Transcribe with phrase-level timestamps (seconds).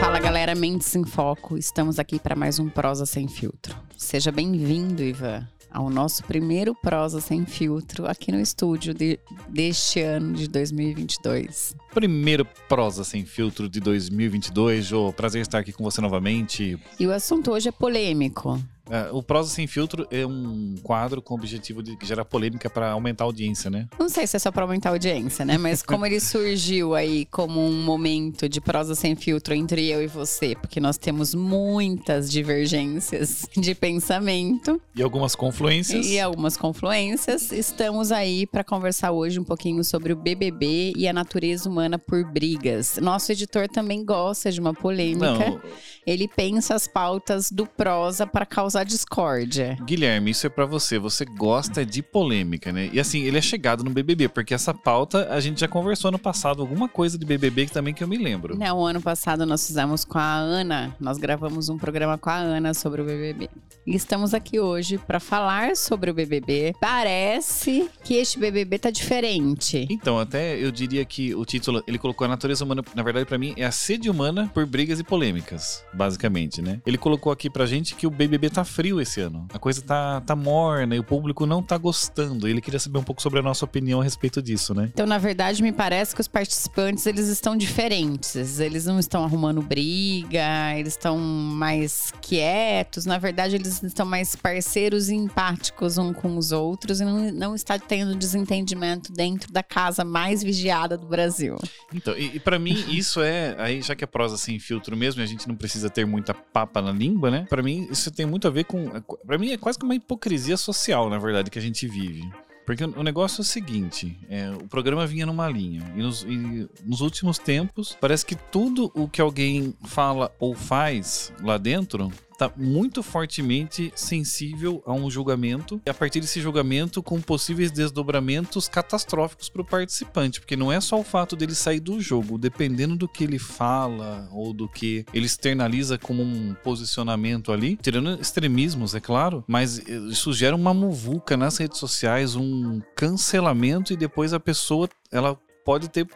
[0.00, 1.56] Fala galera, Mentes em Foco.
[1.56, 3.76] Estamos aqui para mais um Prosa Sem Filtro.
[3.96, 9.18] Seja bem-vindo, Ivan, ao nosso primeiro Prosa Sem Filtro aqui no estúdio de,
[9.48, 11.76] deste ano de 2022.
[11.92, 14.86] Primeiro Prosa Sem Filtro de 2022.
[14.86, 16.78] Jô, prazer estar aqui com você novamente.
[16.98, 18.58] E o assunto hoje é polêmico.
[18.90, 22.90] É, o Prosa Sem Filtro é um quadro com o objetivo de gerar polêmica para
[22.90, 23.88] aumentar a audiência, né?
[23.98, 25.58] Não sei se é só para aumentar a audiência, né?
[25.58, 30.06] Mas como ele surgiu aí como um momento de prosa sem filtro entre eu e
[30.06, 34.80] você, porque nós temos muitas divergências de pensamento.
[34.94, 36.06] E algumas confluências.
[36.06, 37.50] E algumas confluências.
[37.52, 42.24] Estamos aí para conversar hoje um pouquinho sobre o BBB e a natureza humana por
[42.24, 42.98] brigas.
[43.00, 45.50] Nosso editor também gosta de uma polêmica.
[45.50, 45.60] Não.
[46.06, 49.76] Ele pensa as pautas do prosa para causar discórdia.
[49.84, 50.98] Guilherme, isso é para você.
[50.98, 52.90] Você gosta de polêmica, né?
[52.92, 56.18] E assim, ele é chegado no BBB, porque essa pauta a gente já conversou no
[56.18, 58.56] passado, alguma coisa de BBB que também que eu me lembro.
[58.56, 62.74] Não, ano passado nós fizemos com a Ana, nós gravamos um programa com a Ana
[62.74, 63.48] sobre o BBB.
[63.86, 66.74] E estamos aqui hoje para falar sobre o BBB.
[66.80, 69.86] Parece que este BBB tá diferente.
[69.88, 73.38] Então, até eu diria que o título, ele colocou a natureza humana, na verdade, para
[73.38, 76.80] mim, é a sede humana por brigas e polêmicas, basicamente, né?
[76.84, 79.46] Ele colocou aqui pra gente que o BBB tá frio esse ano.
[79.54, 82.48] A coisa tá, tá morna e o público não tá gostando.
[82.48, 84.90] Ele queria saber um pouco sobre a nossa opinião a respeito disso, né?
[84.92, 88.58] Então, na verdade, me parece que os participantes, eles estão diferentes.
[88.58, 93.06] Eles não estão arrumando briga, eles estão mais quietos.
[93.06, 97.54] Na verdade, eles estão mais parceiros e empáticos um com os outros e não, não
[97.54, 101.56] está tendo desentendimento dentro da casa mais vigiada do Brasil.
[101.92, 103.54] Então, e, e para mim, isso é.
[103.58, 106.34] Aí, já que é prosa sem filtro mesmo, e a gente não precisa ter muita
[106.34, 107.46] papa na língua, né?
[107.48, 108.88] Para mim, isso tem muito a ver com.
[109.26, 112.28] Para mim, é quase que uma hipocrisia social, na verdade, que a gente vive.
[112.66, 115.82] Porque o negócio é o seguinte: é, o programa vinha numa linha.
[115.94, 121.32] E nos, e nos, últimos tempos, parece que tudo o que alguém fala ou faz
[121.40, 125.80] lá dentro tá muito fortemente sensível a um julgamento.
[125.86, 130.40] E a partir desse julgamento, com possíveis desdobramentos catastróficos para o participante.
[130.40, 134.28] Porque não é só o fato dele sair do jogo, dependendo do que ele fala
[134.32, 140.32] ou do que ele externaliza como um posicionamento ali, tirando extremismos, é claro, mas isso
[140.32, 146.06] gera uma muvuca nas redes sociais, um cancelamento e depois a pessoa ela pode ter.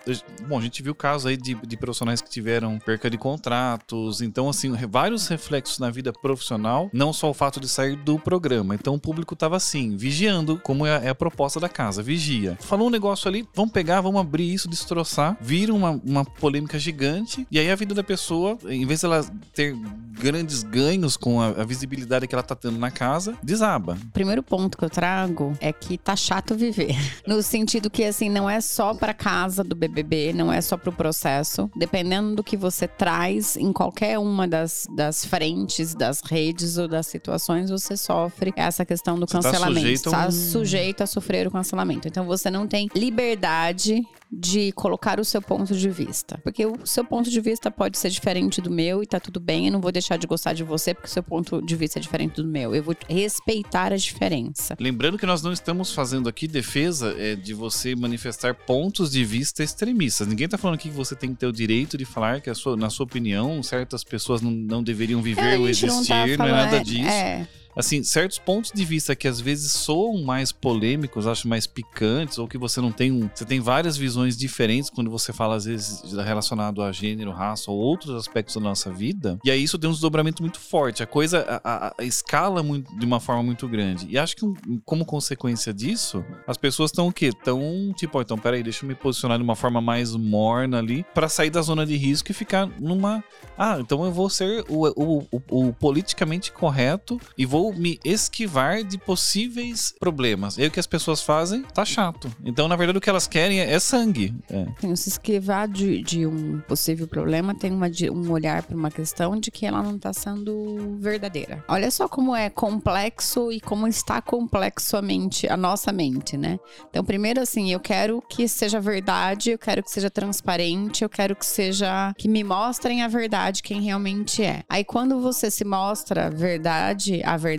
[0.47, 4.23] Bom, a gente viu casos aí de, de profissionais que tiveram perca de contratos.
[4.23, 8.77] Então, assim, vários reflexos na vida profissional, não só o fato de sair do programa.
[8.77, 12.57] Então, o público tava assim, vigiando, como é a, é a proposta da casa, vigia.
[12.61, 17.45] Falou um negócio ali, vamos pegar, vamos abrir isso, destroçar, vira uma, uma polêmica gigante.
[17.51, 19.77] E aí a vida da pessoa, em vez dela ter
[20.13, 23.99] grandes ganhos com a, a visibilidade que ela tá tendo na casa, desaba.
[24.01, 26.95] O primeiro ponto que eu trago é que tá chato viver.
[27.27, 30.77] No sentido que, assim, não é só para casa casa do BBB, não é só
[30.77, 31.71] pro processo.
[31.75, 37.07] Dependendo do que você traz em qualquer uma das, das frentes, das redes ou das
[37.07, 39.81] situações, você sofre essa questão do Você tá cancelamento.
[39.81, 42.07] sujeito a Está um- sujeito a sofrer o cancelamento.
[42.07, 46.39] Então você não tem liberdade de colocar o seu ponto de vista.
[46.45, 49.67] Porque o seu ponto de vista pode ser diferente do meu e tá tudo bem.
[49.67, 52.03] Eu não vou deixar de gostar de você porque o seu ponto de vista é
[52.03, 52.75] diferente do meu.
[52.75, 54.77] Eu vou respeitar a diferença.
[54.79, 59.65] Lembrando que nós não estamos fazendo aqui defesa é, de você manifestar pontos de vista
[59.65, 60.29] extremistas.
[60.29, 62.77] Ninguém tá falando aqui que você tem que ter o direito de falar que, sua-
[62.77, 66.09] na sua opinião, certas pessoas não, não deveriam viver É, ou a gente não existir,
[66.09, 67.09] tá não, é falando- nada disso.
[67.09, 67.49] É.
[67.81, 72.47] Assim, certos pontos de vista que às vezes soam mais polêmicos, acho mais picantes, ou
[72.47, 73.29] que você não tem um.
[73.35, 77.77] Você tem várias visões diferentes quando você fala, às vezes, relacionado a gênero, raça ou
[77.79, 79.39] outros aspectos da nossa vida.
[79.45, 81.03] E aí isso tem um desdobramento muito forte.
[81.03, 84.07] A coisa a, a- a escala muito, de uma forma muito grande.
[84.09, 84.45] E acho que,
[84.85, 87.27] como consequência disso, as pessoas estão o quê?
[87.27, 91.05] Estão tipo, ó, então peraí, deixa eu me posicionar de uma forma mais morna ali,
[91.15, 93.25] pra sair da zona de risco e ficar numa.
[93.57, 98.83] Ah, então eu vou ser o, o- o- o politicamente correto e vou me esquivar
[98.85, 100.59] de possíveis problemas.
[100.59, 102.31] E o que as pessoas fazem tá chato.
[102.45, 104.35] Então, na verdade, o que elas querem é, é sangue.
[104.51, 104.67] É.
[104.81, 108.91] Tem se esquivar de, de um possível problema, tem uma, de- um olhar para uma
[108.91, 111.65] questão de que ela não está sendo verdadeira.
[111.69, 116.59] Olha só como é complexo e como está complexo a mente, a nossa mente, né?
[116.89, 121.37] Então, primeiro assim, eu quero que seja verdade, eu quero que seja transparente, eu quero
[121.37, 124.63] que seja que me mostrem a verdade quem realmente é.
[124.69, 127.50] Aí quando você se mostra verdade, a verdade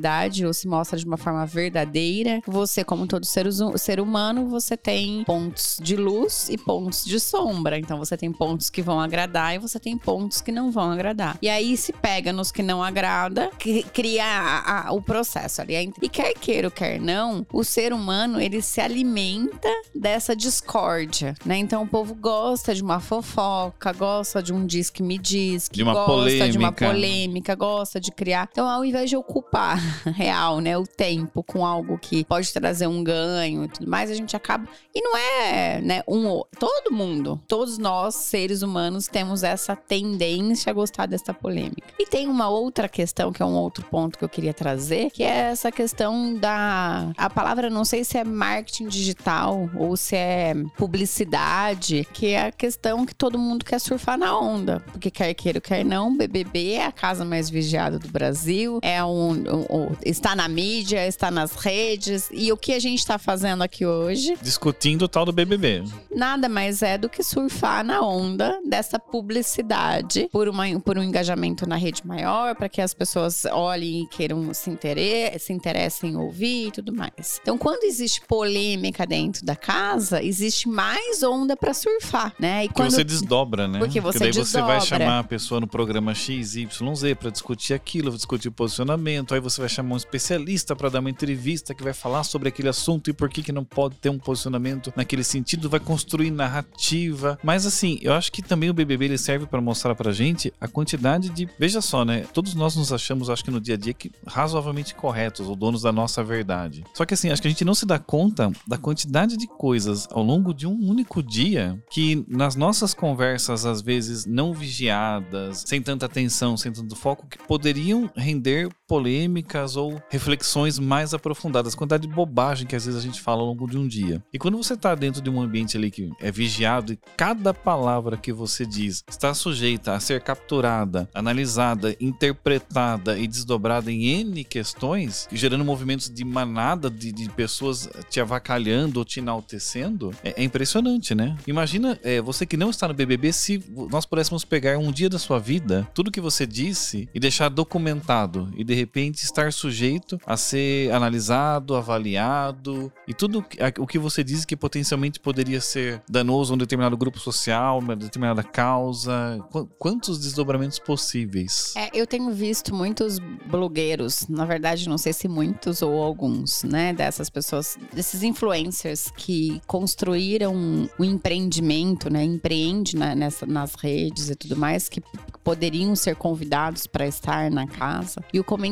[0.45, 2.41] ou se mostra de uma forma verdadeira.
[2.47, 3.47] Você, como todo ser,
[3.77, 7.77] ser humano, você tem pontos de luz e pontos de sombra.
[7.77, 11.37] Então você tem pontos que vão agradar e você tem pontos que não vão agradar.
[11.41, 13.49] E aí se pega nos que não agrada,
[13.93, 15.91] cria a, a, o processo ali.
[16.01, 21.57] E quer queira ou quer não, o ser humano ele se alimenta dessa discórdia, né?
[21.57, 25.77] Então o povo gosta de uma fofoca, gosta de um diz que me diz, que
[25.77, 26.51] de uma gosta polêmica.
[26.51, 28.47] de uma polêmica, gosta de criar.
[28.51, 29.80] Então ao invés de ocupar
[30.15, 34.13] real, né, o tempo com algo que pode trazer um ganho e tudo mais, a
[34.13, 39.75] gente acaba e não é, né, um todo mundo, todos nós seres humanos temos essa
[39.75, 41.87] tendência a gostar dessa polêmica.
[41.99, 45.23] E tem uma outra questão que é um outro ponto que eu queria trazer, que
[45.23, 50.53] é essa questão da a palavra não sei se é marketing digital ou se é
[50.77, 55.61] publicidade, que é a questão que todo mundo quer surfar na onda, porque quer queira
[55.61, 59.65] quer não, BBB é a casa mais vigiada do Brasil, é um,
[60.05, 64.37] está na mídia, está nas redes e o que a gente está fazendo aqui hoje?
[64.41, 65.83] Discutindo o tal do BBB.
[66.13, 71.67] Nada mais é do que surfar na onda dessa publicidade por, uma, por um engajamento
[71.67, 74.97] na rede maior, para que as pessoas olhem e queiram se, inter
[75.39, 77.39] se interessem em ouvir e tudo mais.
[77.41, 82.65] Então, quando existe polêmica dentro da casa, existe mais onda para surfar, né?
[82.65, 82.91] E Porque quando...
[82.91, 83.79] você desdobra, né?
[83.79, 84.79] Porque você Porque daí desdobra.
[84.79, 88.51] você vai chamar a pessoa no programa X, Y, Z para discutir aquilo, discutir o
[88.51, 92.49] posicionamento, aí você vai chamar um especialista para dar uma entrevista que vai falar sobre
[92.49, 96.31] aquele assunto e por que, que não pode ter um posicionamento naquele sentido, vai construir
[96.31, 97.37] narrativa.
[97.43, 100.67] Mas assim, eu acho que também o BBB ele serve para mostrar pra gente a
[100.67, 101.47] quantidade de.
[101.57, 102.25] Veja só, né?
[102.33, 105.81] Todos nós nos achamos, acho que no dia a dia, que razoavelmente corretos, ou donos
[105.81, 106.83] da nossa verdade.
[106.93, 110.07] Só que assim, acho que a gente não se dá conta da quantidade de coisas
[110.11, 115.81] ao longo de um único dia que nas nossas conversas, às vezes não vigiadas, sem
[115.81, 121.73] tanta atenção, sem tanto foco, que poderiam render polêmicas ou reflexões mais aprofundadas.
[121.73, 124.21] Quantidade de bobagem que às vezes a gente fala ao longo de um dia.
[124.33, 128.17] E quando você está dentro de um ambiente ali que é vigiado e cada palavra
[128.17, 135.25] que você diz está sujeita a ser capturada, analisada, interpretada e desdobrada em N questões,
[135.31, 141.15] gerando movimentos de manada de, de pessoas te avacalhando ou te enaltecendo, é, é impressionante,
[141.15, 141.37] né?
[141.47, 145.17] Imagina é, você que não está no BBB se nós pudéssemos pegar um dia da
[145.17, 150.35] sua vida, tudo que você disse e deixar documentado e de repente estar sujeito a
[150.35, 153.45] ser analisado, avaliado e tudo
[153.79, 157.95] o que você diz que potencialmente poderia ser danoso a um determinado grupo social, uma
[157.95, 159.39] determinada causa.
[159.79, 161.73] Quantos desdobramentos possíveis?
[161.75, 166.93] É, eu tenho visto muitos blogueiros, na verdade, não sei se muitos ou alguns, né,
[166.93, 170.53] dessas pessoas, desses influencers que construíram
[170.99, 175.01] um empreendimento, né, empreende na, nessa, nas redes e tudo mais, que
[175.43, 178.23] poderiam ser convidados para estar na casa.
[178.33, 178.70] E o comentário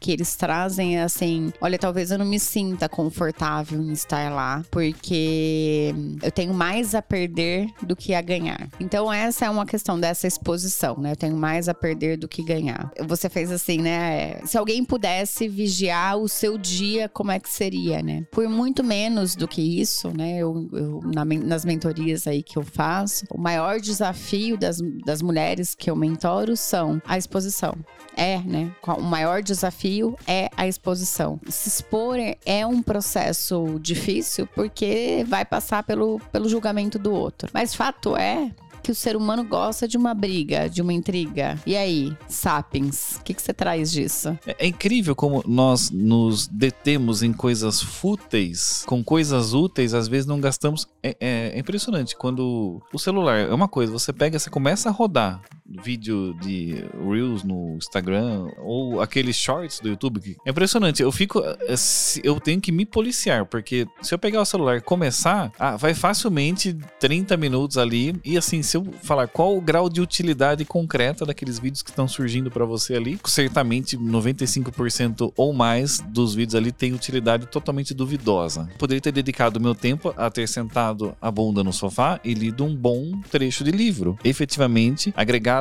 [0.00, 4.62] que eles trazem é assim: olha, talvez eu não me sinta confortável em estar lá,
[4.70, 8.68] porque eu tenho mais a perder do que a ganhar.
[8.80, 11.12] Então, essa é uma questão dessa exposição, né?
[11.12, 12.90] Eu tenho mais a perder do que ganhar.
[13.06, 14.40] Você fez assim, né?
[14.44, 18.24] Se alguém pudesse vigiar o seu dia, como é que seria, né?
[18.30, 20.38] Por muito menos do que isso, né?
[20.38, 25.74] Eu, eu na, nas mentorias aí que eu faço, o maior desafio das, das mulheres
[25.74, 27.74] que eu mentoro são a exposição.
[28.16, 28.70] É, né?
[28.86, 31.40] O maior desafio é a exposição.
[31.48, 37.48] Se expor é um processo difícil porque vai passar pelo, pelo julgamento do outro.
[37.52, 38.50] Mas fato é
[38.82, 41.58] que o ser humano gosta de uma briga, de uma intriga.
[41.64, 44.36] E aí, Sapiens, o que, que você traz disso?
[44.44, 50.26] É, é, incrível como nós nos detemos em coisas fúteis, com coisas úteis, às vezes
[50.26, 50.88] não gastamos.
[51.02, 52.16] É, é, é impressionante.
[52.16, 55.40] Quando o celular é uma coisa, você pega, você começa a rodar
[55.82, 60.36] vídeo de Reels no Instagram ou aqueles shorts do YouTube.
[60.44, 61.02] É impressionante.
[61.02, 61.40] Eu fico.
[61.40, 61.74] Eh,
[62.22, 65.94] eu tenho que me policiar, porque se eu pegar o celular e começar, ah, vai
[65.94, 68.14] facilmente 30 minutos ali.
[68.24, 72.06] E assim, se eu falar qual o grau de utilidade concreta daqueles vídeos que estão
[72.06, 78.68] surgindo para você ali, certamente 95% ou mais dos vídeos ali tem utilidade totalmente duvidosa.
[78.78, 82.74] Poderia ter dedicado meu tempo a ter sentado a bunda no sofá e lido um
[82.74, 84.18] bom trecho de livro.
[84.24, 85.12] Efetivamente,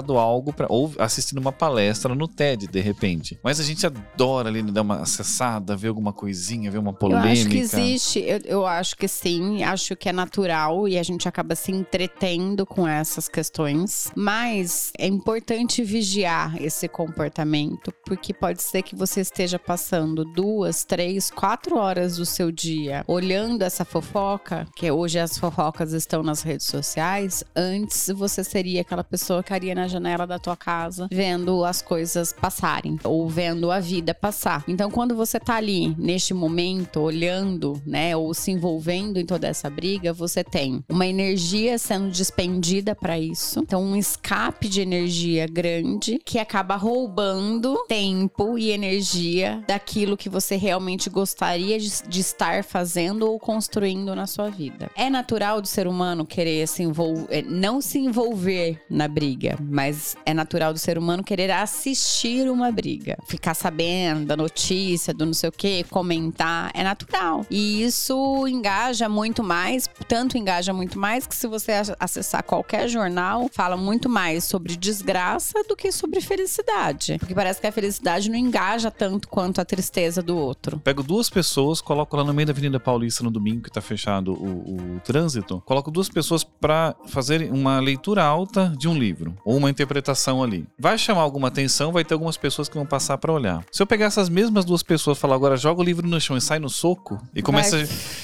[0.01, 3.39] agregar algo para ou assistindo uma palestra no TED de repente.
[3.43, 7.27] Mas a gente adora ali dar uma acessada, ver alguma coisinha, ver uma polêmica.
[7.27, 11.03] Eu acho que existe, eu, eu acho que sim, acho que é natural e a
[11.03, 18.61] gente acaba se entretendo com essas questões, mas é importante vigiar esse comportamento, porque pode
[18.61, 24.67] ser que você esteja passando duas, três, quatro horas do seu dia olhando essa fofoca,
[24.75, 29.75] que hoje as fofocas estão nas redes sociais, antes você seria aquela pessoa que haria
[29.75, 34.63] na janela da tua casa, vendo as coisas passarem ou vendo a vida passar.
[34.67, 39.69] Então, quando você tá ali neste momento, olhando, né, ou se envolvendo em toda essa
[39.69, 43.59] briga, você tem uma energia sendo despendida para isso.
[43.59, 50.55] Então, um escape de energia grande que acaba roubando tempo e energia daquilo que você
[50.55, 54.89] realmente gostaria de, de estar fazendo ou construindo na sua vida.
[54.95, 60.33] É natural do ser humano querer se envolver, não se envolver na briga, mas é
[60.33, 65.49] natural do ser humano querer assistir uma briga, ficar sabendo da notícia, do não sei
[65.49, 67.45] o que, comentar, é natural.
[67.49, 73.49] E isso engaja muito mais, tanto engaja muito mais que se você acessar qualquer jornal,
[73.51, 77.17] fala muito mais sobre desgraça do que sobre felicidade.
[77.19, 80.79] Porque parece que a felicidade não engaja tanto quanto a tristeza do outro.
[80.79, 84.33] Pego duas pessoas, coloco lá no meio da Avenida Paulista no domingo que tá fechado
[84.33, 89.59] o, o trânsito, coloco duas pessoas para fazer uma leitura alta de um livro ou
[89.61, 90.65] uma interpretação ali.
[90.77, 93.63] Vai chamar alguma atenção, vai ter algumas pessoas que vão passar para olhar.
[93.71, 96.37] Se eu pegar essas mesmas duas pessoas e falar agora joga o livro no chão
[96.37, 97.77] e sai no soco e começa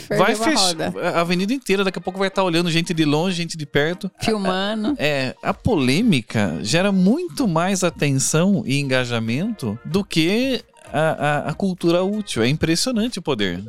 [0.10, 0.76] vai, vai fechar
[1.16, 3.66] a avenida inteira, daqui a pouco vai estar tá olhando gente de longe, gente de
[3.66, 4.96] perto, filmando.
[4.98, 12.04] É, a polêmica gera muito mais atenção e engajamento do que a, a, a cultura
[12.04, 12.44] útil.
[12.44, 13.64] É impressionante o poder.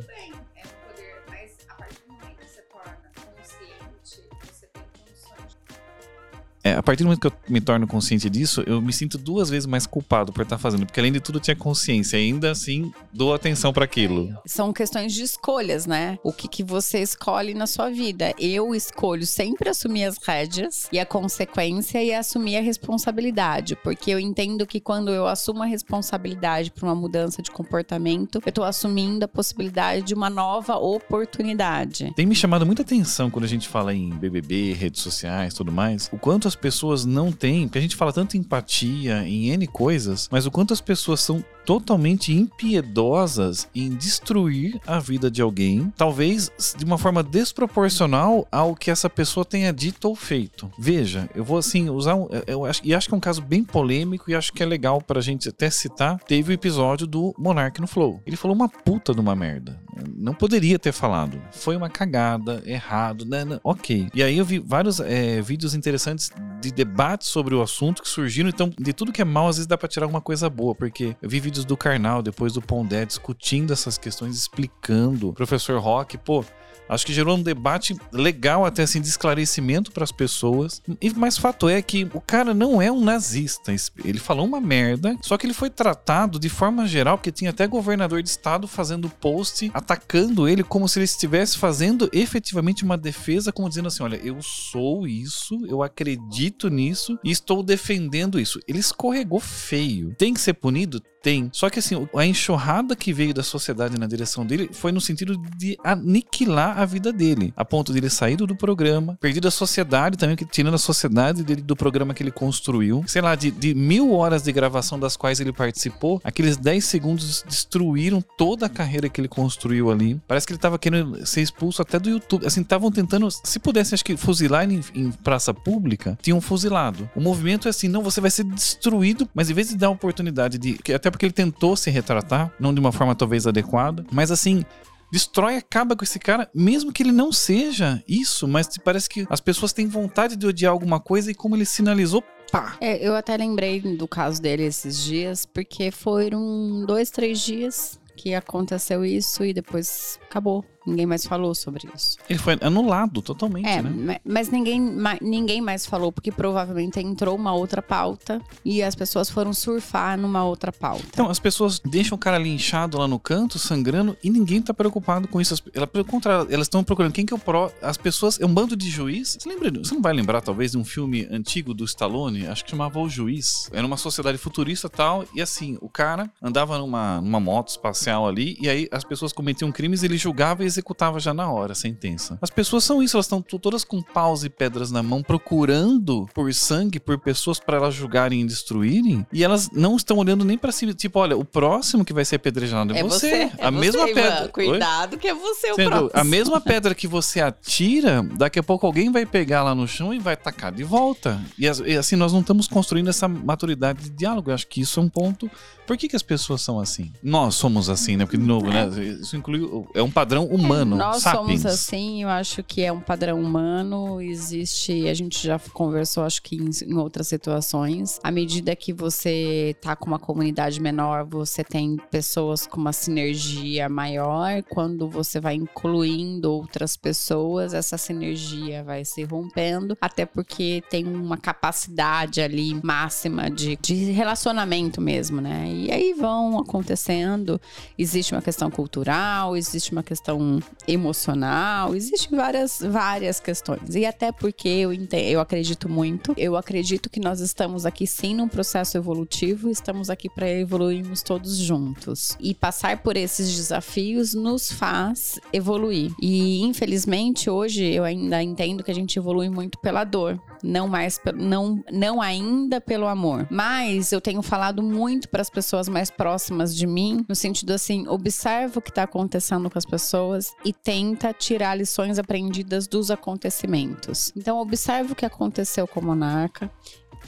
[6.62, 9.48] É, a partir do momento que eu me torno consciente disso, eu me sinto duas
[9.48, 12.92] vezes mais culpado por estar fazendo, porque além de tudo eu tinha consciência, ainda assim
[13.12, 14.36] dou atenção para aquilo.
[14.46, 16.18] São questões de escolhas, né?
[16.24, 18.34] O que, que você escolhe na sua vida.
[18.38, 24.18] Eu escolho sempre assumir as rédeas e a consequência e assumir a responsabilidade, porque eu
[24.18, 29.24] entendo que quando eu assumo a responsabilidade por uma mudança de comportamento, eu tô assumindo
[29.24, 32.12] a possibilidade de uma nova oportunidade.
[32.16, 36.08] Tem me chamado muita atenção quando a gente fala em BBB, redes sociais, tudo mais,
[36.12, 39.66] o quanto as pessoas não têm, porque a gente fala tanto em empatia, em N
[39.66, 45.92] coisas, mas o quanto as pessoas são totalmente impiedosas em destruir a vida de alguém,
[45.98, 50.72] talvez de uma forma desproporcional ao que essa pessoa tenha dito ou feito.
[50.78, 53.62] Veja, eu vou assim usar um, eu acho, e acho que é um caso bem
[53.62, 56.18] polêmico e acho que é legal pra gente até citar.
[56.20, 58.22] Teve o episódio do Monark no Flow.
[58.24, 59.78] Ele falou uma puta de uma merda.
[60.16, 61.38] Não poderia ter falado.
[61.52, 63.44] Foi uma cagada, errado, né?
[63.44, 64.08] né ok.
[64.14, 68.48] E aí eu vi vários é, vídeos interessantes de debates sobre o assunto que surgiram.
[68.48, 71.16] Então, de tudo que é mal, às vezes dá pra tirar alguma coisa boa, porque
[71.22, 75.32] eu vi vídeos do Karnal, depois do Pondé, discutindo essas questões, explicando.
[75.32, 76.44] Professor Rock, pô,
[76.88, 80.80] Acho que gerou um debate legal, até assim, de esclarecimento para as pessoas.
[81.00, 83.74] E mais fato é que o cara não é um nazista.
[84.02, 87.66] Ele falou uma merda, só que ele foi tratado de forma geral, porque tinha até
[87.66, 93.52] governador de estado fazendo post atacando ele como se ele estivesse fazendo efetivamente uma defesa,
[93.52, 96.27] como dizendo assim: olha, eu sou isso, eu acredito
[96.68, 98.60] nisso e estou defendendo isso.
[98.66, 100.14] Ele escorregou feio.
[100.16, 101.00] Tem que ser punido?
[101.22, 101.50] Tem.
[101.52, 105.36] Só que assim, a enxurrada que veio da sociedade na direção dele foi no sentido
[105.56, 107.52] de aniquilar a vida dele.
[107.56, 111.62] A ponto de ele sair do programa, perdido a sociedade também, tirando a sociedade dele
[111.62, 113.04] do programa que ele construiu.
[113.06, 117.44] Sei lá, de, de mil horas de gravação das quais ele participou, aqueles 10 segundos
[117.46, 120.20] destruíram toda a carreira que ele construiu ali.
[120.26, 122.46] Parece que ele tava querendo ser expulso até do YouTube.
[122.46, 127.08] Assim, estavam tentando, se pudesse, acho que fuzilar em, em praça pública, tinham fuzilado.
[127.14, 129.90] O movimento é assim, não, você vai ser destruído, mas em vez de dar a
[129.90, 130.78] oportunidade de.
[130.94, 134.64] Até porque ele tentou se retratar, não de uma forma talvez adequada, mas assim,
[135.10, 139.40] destrói, acaba com esse cara, mesmo que ele não seja isso, mas parece que as
[139.40, 142.76] pessoas têm vontade de odiar alguma coisa e como ele sinalizou, pá.
[142.80, 148.34] É, eu até lembrei do caso dele esses dias, porque foram dois, três dias que
[148.34, 150.64] aconteceu isso e depois acabou.
[150.88, 152.16] Ninguém mais falou sobre isso.
[152.28, 154.18] Ele foi anulado totalmente, é, né?
[154.24, 154.80] Mas ninguém,
[155.20, 160.44] ninguém mais falou, porque provavelmente entrou uma outra pauta e as pessoas foram surfar numa
[160.44, 161.04] outra pauta.
[161.10, 165.28] Então, as pessoas deixam o cara linchado lá no canto, sangrando, e ninguém tá preocupado
[165.28, 165.54] com isso.
[165.74, 167.70] Ela, pelo contrário, elas estão procurando quem que é o pró.
[167.82, 168.40] As pessoas.
[168.40, 169.36] É um bando de juiz.
[169.38, 169.70] Você lembra?
[169.70, 172.46] Você não vai lembrar, talvez, de um filme antigo do Stallone?
[172.46, 173.68] Acho que chamava O Juiz.
[173.72, 175.24] Era uma sociedade futurista e tal.
[175.34, 179.70] E assim, o cara andava numa, numa moto espacial ali, e aí as pessoas cometiam
[179.72, 182.38] crimes, ele julgava e executava já na hora a sentença.
[182.40, 186.52] As pessoas são isso, elas estão todas com paus e pedras na mão, procurando por
[186.54, 190.72] sangue, por pessoas para elas julgarem e destruírem, e elas não estão olhando nem para
[190.72, 193.26] si, tipo, olha, o próximo que vai ser apedrejado é, é você.
[193.26, 194.48] É a você, mesma pedra.
[194.48, 195.18] Cuidado Oi?
[195.18, 196.10] que é você o Sendo, próximo.
[196.14, 200.14] A mesma pedra que você atira, daqui a pouco alguém vai pegar lá no chão
[200.14, 201.40] e vai tacar de volta.
[201.58, 204.50] E, e assim, nós não estamos construindo essa maturidade de diálogo.
[204.50, 205.50] Eu acho que isso é um ponto.
[205.86, 207.10] Por que, que as pessoas são assim?
[207.22, 208.26] Nós somos assim, né?
[208.26, 208.88] Porque, de novo, né?
[209.20, 209.66] Isso inclui.
[209.94, 211.62] É um padrão humano humano, nós sapiens.
[211.62, 216.42] somos assim, eu acho que é um padrão humano, existe, a gente já conversou, acho
[216.42, 218.18] que em, em outras situações.
[218.22, 223.88] À medida que você tá com uma comunidade menor, você tem pessoas com uma sinergia
[223.88, 224.62] maior.
[224.64, 231.36] Quando você vai incluindo outras pessoas, essa sinergia vai se rompendo, até porque tem uma
[231.36, 235.66] capacidade ali máxima de, de relacionamento mesmo, né?
[235.68, 237.60] E aí vão acontecendo.
[237.98, 240.38] Existe uma questão cultural, existe uma questão
[240.86, 243.94] emocional, existe várias, várias questões.
[243.94, 248.34] E até porque eu, entendo, eu acredito muito, eu acredito que nós estamos aqui sim
[248.34, 252.36] num processo evolutivo, estamos aqui para evoluirmos todos juntos.
[252.40, 256.12] E passar por esses desafios nos faz evoluir.
[256.20, 261.20] E infelizmente hoje eu ainda entendo que a gente evolui muito pela dor, não mais
[261.34, 263.46] não não ainda pelo amor.
[263.50, 268.06] Mas eu tenho falado muito para as pessoas mais próximas de mim, no sentido assim,
[268.08, 274.32] observa o que está acontecendo com as pessoas e tenta tirar lições aprendidas dos acontecimentos.
[274.36, 276.70] Então observa o que aconteceu com o monarca,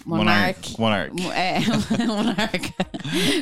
[0.05, 0.79] Monark.
[0.79, 1.13] Monark.
[1.35, 1.61] É,
[2.07, 2.75] Monark.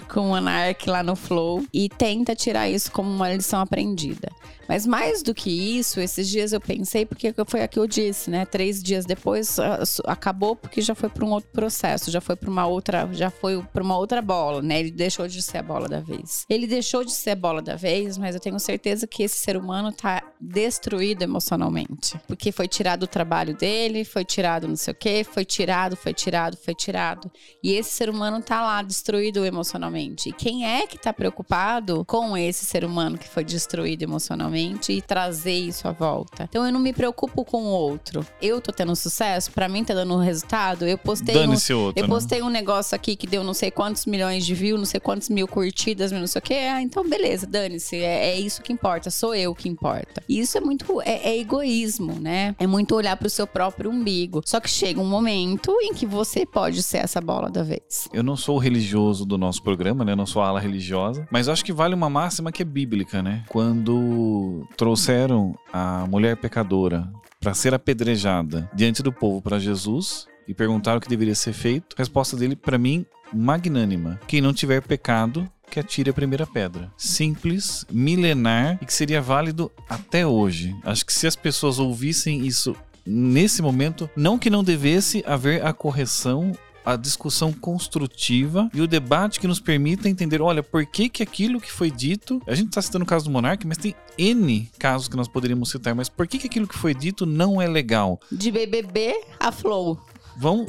[0.09, 1.65] com o Monark lá no Flow.
[1.73, 4.31] E tenta tirar isso como uma lição aprendida.
[4.69, 8.29] Mas mais do que isso, esses dias eu pensei, porque foi aqui que eu disse,
[8.29, 8.45] né?
[8.45, 9.57] Três dias depois
[10.05, 13.63] acabou porque já foi para um outro processo, já foi para uma outra, já foi
[13.63, 14.81] para uma outra bola, né?
[14.81, 16.45] Ele deixou de ser a bola da vez.
[16.49, 19.57] Ele deixou de ser a bola da vez, mas eu tenho certeza que esse ser
[19.57, 24.97] humano tá destruído emocionalmente, porque foi tirado o trabalho dele, foi tirado não sei o
[24.97, 27.31] quê, foi tirado, foi tirado, foi tirado.
[27.63, 30.31] E esse ser humano tá lá destruído emocionalmente.
[30.31, 34.58] E quem é que tá preocupado com esse ser humano que foi destruído emocionalmente?
[34.91, 36.45] E trazer isso à volta.
[36.49, 38.27] Então eu não me preocupo com o outro.
[38.41, 40.87] Eu tô tendo sucesso, para mim tá dando um resultado.
[40.87, 42.09] Eu postei um, outro, eu né?
[42.09, 45.29] postei um negócio aqui que deu não sei quantos milhões de views, não sei quantos
[45.29, 46.55] mil curtidas, não sei o que.
[46.55, 47.97] Ah, então beleza, dane-se.
[47.97, 50.23] É, é, isso que importa, sou eu que importa.
[50.29, 52.55] E isso é muito é, é egoísmo, né?
[52.59, 54.43] É muito olhar pro seu próprio umbigo.
[54.45, 58.09] Só que chega um momento em que você pode ser essa bola da vez.
[58.13, 60.13] Eu não sou o religioso do nosso programa, né?
[60.13, 63.45] Eu não sou ala religiosa, mas acho que vale uma máxima que é bíblica, né?
[63.49, 70.99] Quando trouxeram a mulher pecadora para ser apedrejada diante do povo para Jesus e perguntaram
[70.99, 75.49] o que deveria ser feito, a resposta dele, para mim, magnânima: quem não tiver pecado,
[75.71, 76.91] que atire a primeira pedra.
[76.97, 80.75] Simples, milenar e que seria válido até hoje.
[80.83, 82.75] Acho que se as pessoas ouvissem isso
[83.05, 86.53] nesse momento, não que não devesse haver a correção
[86.89, 91.61] a discussão construtiva e o debate que nos permita entender, olha, por que que aquilo
[91.61, 95.07] que foi dito, a gente está citando o caso do Monark, mas tem N casos
[95.07, 98.19] que nós poderíamos citar, mas por que que aquilo que foi dito não é legal?
[98.33, 100.01] De BBB a Flow.
[100.39, 100.65] Vão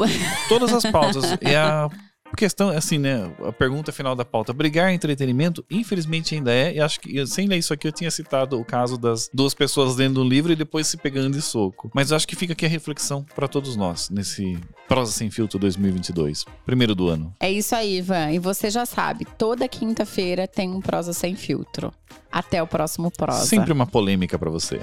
[0.49, 1.23] todas as pautas.
[1.39, 1.89] é a
[2.35, 3.31] questão, assim, né?
[3.45, 4.53] A pergunta final da pauta.
[4.53, 6.73] Brigar é entretenimento, infelizmente ainda é.
[6.75, 9.95] E acho que, sem ler isso aqui, eu tinha citado o caso das duas pessoas
[9.95, 11.89] lendo um livro e depois se pegando de soco.
[11.93, 16.45] Mas acho que fica aqui a reflexão para todos nós, nesse Prosa Sem Filtro 2022.
[16.65, 17.33] Primeiro do ano.
[17.39, 18.31] É isso aí, Ivan.
[18.31, 21.93] E você já sabe, toda quinta-feira tem um Prosa Sem Filtro.
[22.31, 23.45] Até o próximo Prosa.
[23.45, 24.79] Sempre uma polêmica para você.